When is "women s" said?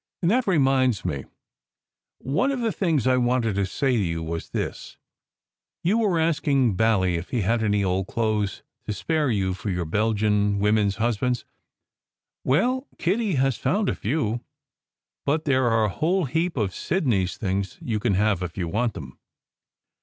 10.57-10.95